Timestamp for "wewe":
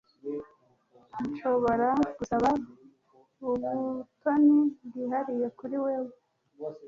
5.83-6.13